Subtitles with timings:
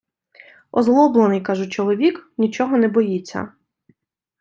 [0.71, 3.51] Озлоблений, кажу, чоловік нічого не боїться...